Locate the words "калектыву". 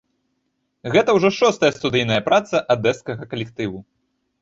3.37-3.89